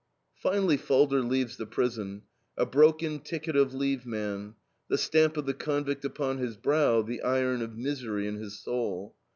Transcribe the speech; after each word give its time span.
Finally 0.33 0.77
Falder 0.77 1.21
leaves 1.21 1.57
the 1.57 1.65
prison, 1.67 2.23
a 2.57 2.65
broken 2.65 3.19
ticket 3.19 3.55
of 3.55 3.75
leave 3.75 4.03
man, 4.03 4.55
the 4.87 4.97
stamp 4.97 5.37
of 5.37 5.45
the 5.45 5.53
convict 5.53 6.03
upon 6.03 6.39
his 6.39 6.57
brow, 6.57 7.03
the 7.03 7.21
iron 7.21 7.61
of 7.61 7.77
misery 7.77 8.25
in 8.27 8.33
his 8.33 8.57
soul. 8.57 9.15